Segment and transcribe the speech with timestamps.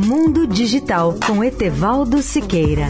[0.00, 2.86] Mundo Digital com Etevaldo Siqueira.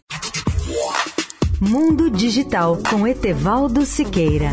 [1.62, 4.50] Mundo Digital com Etevaldo Siqueira.